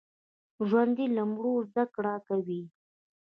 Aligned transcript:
ژوندي 0.67 1.05
له 1.15 1.23
مړو 1.31 1.53
زده 1.69 1.83
کړه 1.95 2.13
کوي 2.27 2.61